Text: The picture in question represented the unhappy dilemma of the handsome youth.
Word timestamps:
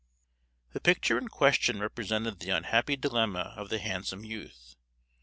The 0.73 0.79
picture 0.79 1.19
in 1.19 1.27
question 1.27 1.79
represented 1.79 2.39
the 2.39 2.49
unhappy 2.49 2.95
dilemma 2.95 3.53
of 3.55 3.69
the 3.69 3.77
handsome 3.77 4.25
youth. 4.25 4.75